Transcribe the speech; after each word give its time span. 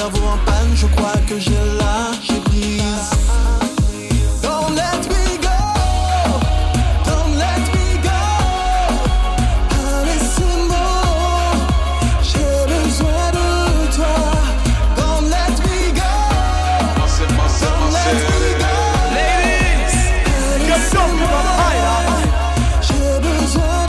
cerveau 0.00 0.28
en 0.28 0.38
panne, 0.46 0.72
je 0.74 0.86
crois 0.86 1.18
que 1.28 1.38
j'ai 1.38 1.62
lâché 1.80 2.40
prise. 2.46 3.10
Don't 4.42 4.74
let 4.74 5.00
me 5.12 5.26
go, 5.46 5.60
don't 7.08 7.32
let 7.44 7.62
me 7.74 7.86
go. 8.08 8.22
Allez, 9.82 10.24
moi 10.70 10.92
j'ai 12.30 12.58
besoin 12.72 13.26
de 13.36 13.48
toi. 13.96 14.20
Don't 15.00 15.26
let 15.36 15.54
me 15.68 15.78
go, 16.00 16.14
don't 17.64 17.90
let 17.96 18.14
me 18.32 18.50
go. 18.62 18.74
Ladies, 19.16 19.96
get 20.68 20.94
up, 20.96 21.12
J'ai 22.86 23.10
besoin 23.26 23.79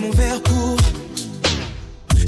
mon 0.00 0.10
verre 0.10 0.42
pour. 0.42 0.76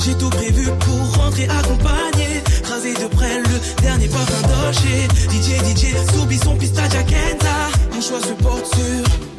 J'ai 0.05 0.15
tout 0.15 0.31
prévu 0.31 0.69
pour 0.81 1.23
rentrer 1.23 1.49
accompagné. 1.49 2.43
Rasé 2.69 2.95
de 2.95 3.07
près 3.15 3.39
le 3.39 3.83
dernier 3.83 4.09
parfum 4.09 4.49
d'Oché. 4.49 5.09
DJ, 5.31 5.61
DJ, 5.65 6.13
Soubi, 6.13 6.39
son 6.39 6.57
pistache 6.57 6.95
à 6.95 7.95
Mon 7.95 8.01
choix 8.01 8.21
se 8.21 8.33
porte 8.43 8.67
sur 8.75 9.34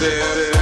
você. 0.00 0.59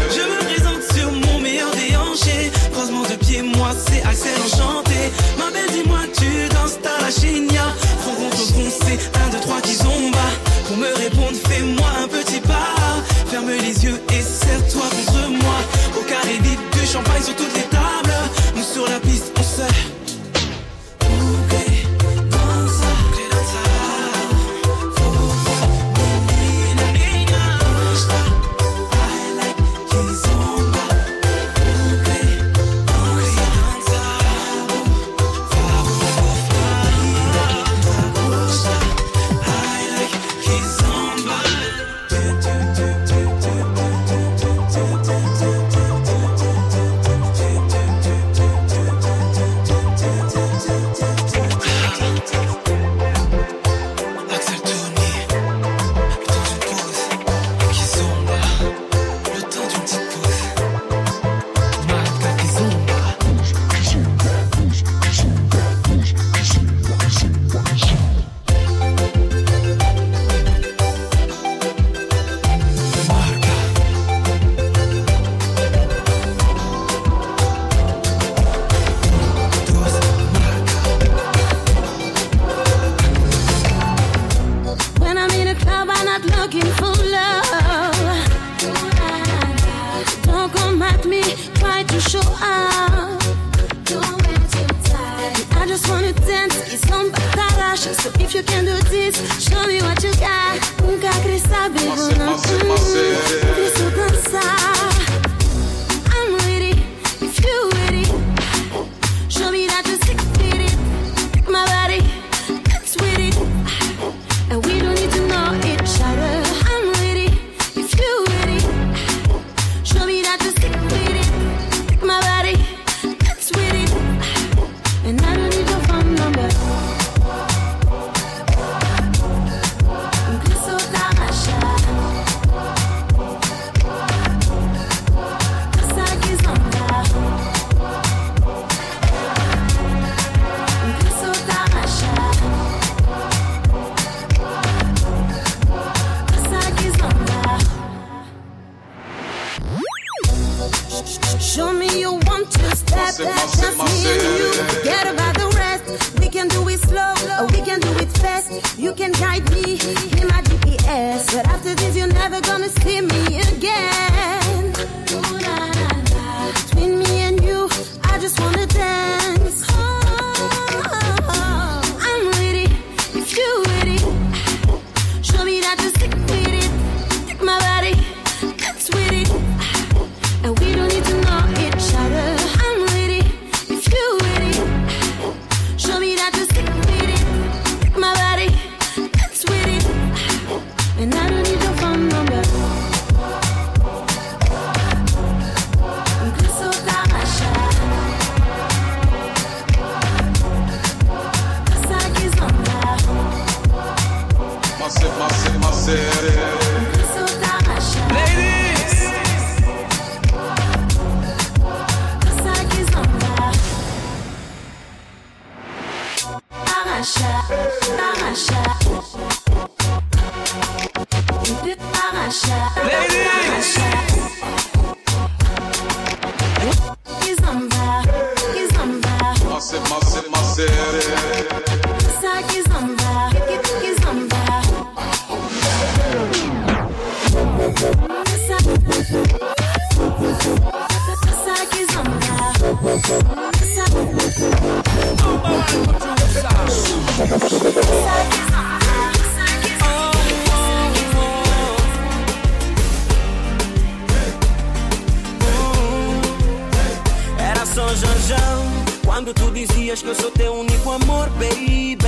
Era 257.39 257.67
só 257.67 257.95
Janjão 257.95 258.65
quando 259.05 259.35
tu 259.35 259.51
dizias 259.51 260.01
que 260.01 260.09
eu 260.09 260.15
sou 260.15 260.31
teu 260.31 260.55
único 260.55 260.91
amor, 260.91 261.29
baby. 261.31 261.99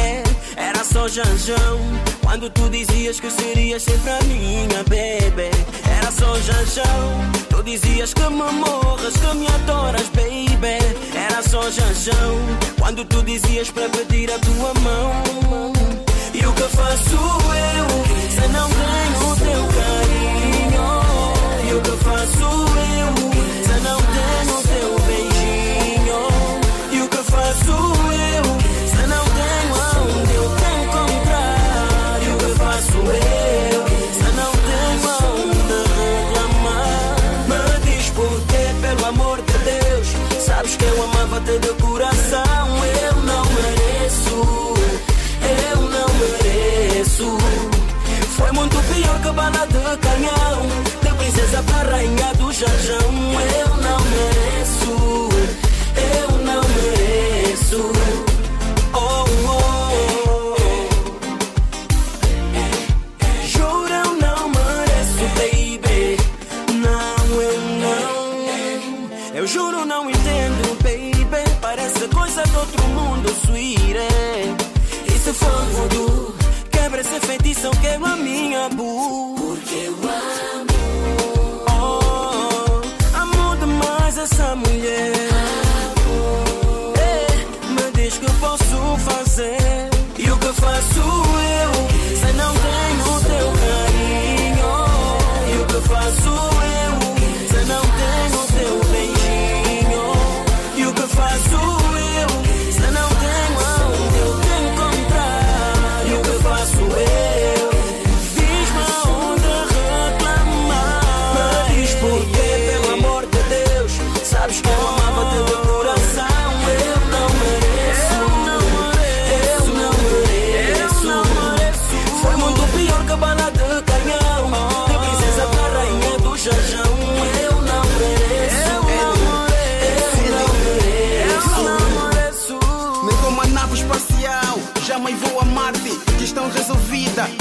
Era 0.57 0.83
só 0.83 1.07
Janjão 1.09 1.79
quando 2.23 2.49
tu 2.49 2.71
dizias 2.71 3.21
que 3.21 3.31
serias 3.31 3.83
sempre 3.83 4.13
a 4.13 4.21
minha, 4.23 4.83
baby. 4.85 5.90
Era 6.01 6.11
só 6.13 6.35
janjão. 6.41 7.31
Tu 7.51 7.63
dizias 7.63 8.15
que 8.15 8.23
me 8.23 8.51
morras, 8.53 9.13
que 9.13 9.35
me 9.37 9.47
adoras, 9.47 10.09
baby. 10.15 10.79
Era 11.15 11.43
só 11.43 11.71
janjão. 11.71 12.37
Quando 12.79 13.05
tu 13.05 13.23
dizias 13.23 13.71
para 13.71 13.89
pedir 13.91 14.31
a 14.33 14.39
tua 14.39 14.73
mão. 14.81 15.73
E 16.33 16.47
o 16.47 16.53
que 16.55 16.63
faço 16.63 17.17
eu 17.17 17.87
se 18.31 18.49
não 18.49 18.69
ganho 18.71 19.31
o 19.31 19.37
teu 19.37 19.63
carinho? 19.77 20.87
E 21.69 21.75
o 21.75 21.81
que 21.83 22.05
faço 22.05 22.45
eu? 22.45 23.40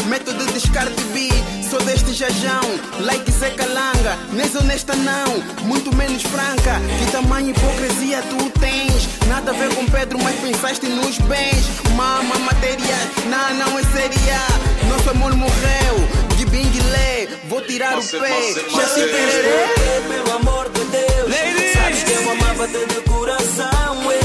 método 0.07 0.45
de 0.45 0.53
descarte 0.53 1.01
vi 1.13 1.29
Sou 1.69 1.79
deste 1.83 2.13
jajão, 2.13 2.61
like 3.01 3.31
Zé 3.31 3.51
Calanga, 3.51 4.17
nem 4.33 4.47
honesta 4.57 4.95
não, 4.95 5.65
muito 5.67 5.95
menos 5.95 6.23
franca. 6.23 6.81
Que 6.97 7.11
tamanho 7.11 7.51
hipocrisia 7.51 8.23
tu 8.23 8.49
tens? 8.59 9.07
Nada 9.27 9.51
a 9.51 9.53
ver 9.53 9.75
com 9.75 9.85
Pedro, 9.85 10.17
mas 10.23 10.35
pensaste 10.39 10.87
nos 10.87 11.19
bens. 11.19 11.63
Mama, 11.95 12.39
matéria, 12.39 12.97
não, 13.29 13.53
não 13.53 13.77
é 13.77 13.83
séria. 13.83 14.39
Nosso 14.89 15.11
amor 15.11 15.35
morreu, 15.35 16.09
de 16.37 16.45
lê. 16.81 17.27
vou 17.47 17.61
tirar 17.61 17.97
mas 17.97 18.13
o 18.13 18.19
pé. 18.19 18.53
Já 18.75 18.87
se 18.87 19.01
perderei, 19.01 20.01
pelo 20.07 20.35
amor 20.37 20.69
de 20.69 20.83
Deus. 20.85 21.29
Ladies. 21.29 21.73
Sabes 21.73 22.03
que 22.03 22.11
eu 22.13 22.31
amava-te 22.31 22.85
de 22.87 23.01
coração. 23.01 24.18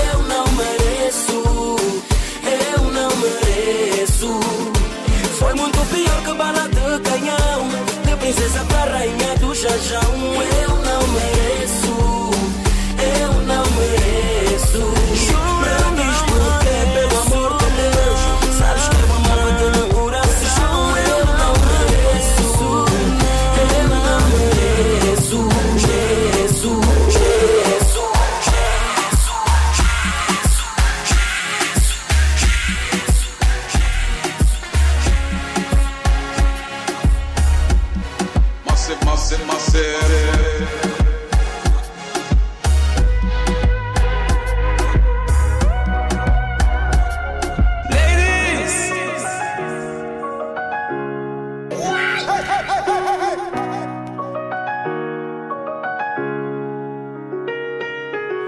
já 9.55 9.69
já 9.79 10.01
um 10.11 10.43
eu 10.43 10.69
não 10.69 11.15
lembro. 11.15 11.34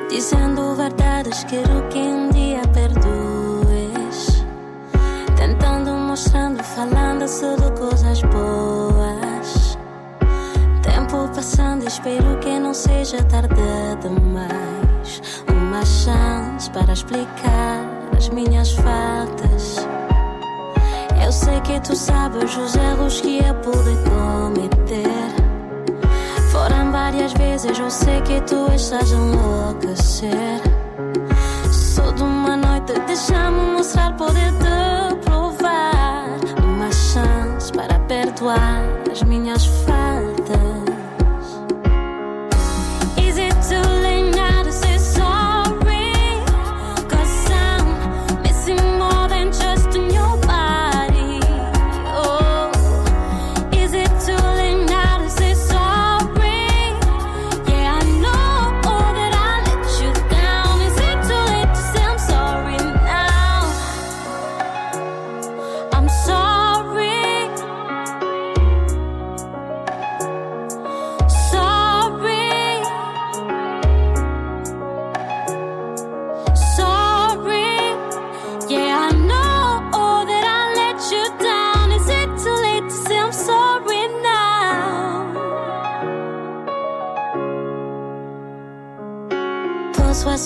Dizendo 0.08 0.74
verdades, 0.76 1.44
quero 1.44 1.88
que 1.88 1.98
um 1.98 2.30
dia 2.30 2.62
perdoes. 2.72 4.44
Tentando, 5.36 5.90
mostrando, 5.92 6.62
falando 6.62 7.26
de 7.26 7.80
coisas 7.80 8.22
boas. 8.22 9.76
Tempo 10.82 11.28
passando, 11.34 11.86
espero 11.88 12.38
que 12.38 12.58
não 12.58 12.72
seja 12.72 13.22
tarde 13.24 13.54
demais. 14.00 15.22
Uma 15.50 15.84
chance 15.84 16.70
para 16.70 16.92
explicar 16.92 17.84
as 18.16 18.28
minhas 18.28 18.72
faltas. 18.74 19.86
Eu 21.22 21.32
sei 21.32 21.60
que 21.62 21.80
tu 21.80 21.96
sabes 21.96 22.56
os 22.56 22.76
erros 22.76 23.20
que 23.20 23.38
eu 23.38 23.54
pude 23.56 23.96
cometer. 24.08 25.45
Eu 27.86 27.90
sei 27.90 28.20
que 28.22 28.40
tu 28.40 28.66
estás 28.74 29.12
a 29.12 29.16
enlouquecer. 29.16 30.60
Só 31.70 32.10
de 32.10 32.20
uma 32.20 32.56
noite, 32.56 32.92
deixa-me 33.06 33.76
mostrar, 33.76 34.16
poder 34.16 34.52
te 34.54 35.14
provar. 35.24 36.36
Uma 36.64 36.90
chance 36.90 37.70
para 37.72 37.96
perdoar 38.00 38.82
as 39.08 39.22
minhas 39.22 39.64
faltas. 39.66 39.95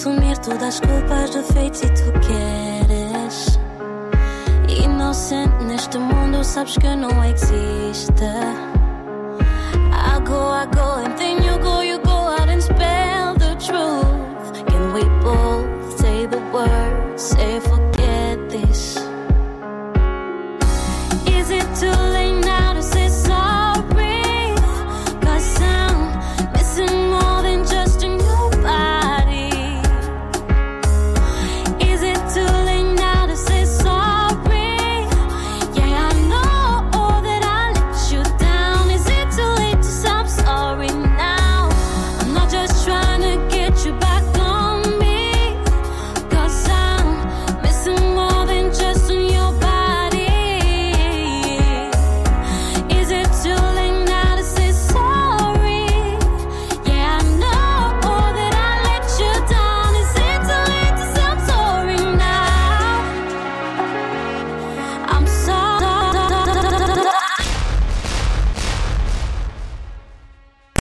Assumir 0.01 0.39
todas 0.39 0.63
as 0.63 0.81
culpas, 0.81 1.29
defeitos 1.31 1.83
e 1.83 1.91
tu 1.91 2.13
queres. 2.21 3.59
Inocente 4.67 5.65
neste 5.65 5.99
mundo, 5.99 6.43
sabes 6.43 6.79
que 6.79 6.97
não 6.97 7.23
existe. 7.25 8.25
I 9.93 10.21
go, 10.25 10.53
I 10.53 10.67
go, 10.75 11.05
and 11.05 11.19
then 11.19 11.43
you 11.43 11.59
go, 11.59 11.83
you 11.83 11.99
go 11.99 12.11
out 12.11 12.49
and 12.49 12.63
spell 12.63 13.35
the 13.35 13.55
truth. 13.57 14.65
Can 14.67 14.95
we 14.95 15.05
both 15.23 16.01
say 16.01 16.27
the 16.27 16.41
word, 16.51 17.21
say 17.21 17.61
forgive? 17.61 17.91